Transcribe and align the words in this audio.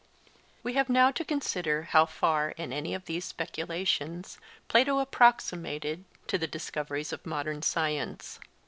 We 0.63 0.73
have 0.73 0.89
now 0.89 1.11
to 1.11 1.23
consider 1.23 1.83
how 1.83 2.07
far 2.07 2.49
in 2.57 2.73
any 2.73 2.95
of 2.95 3.05
these 3.05 3.23
speculations 3.23 4.39
Plato 4.67 4.97
approximated 4.97 6.05
to 6.25 6.39
the 6.39 6.47
discoveries 6.47 7.13
of 7.13 7.23
modern 7.23 7.61
science. 7.61 8.39